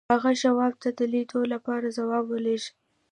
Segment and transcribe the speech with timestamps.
[0.13, 2.71] هغه شواب ته د لیدلو لپاره ځواب ولېږه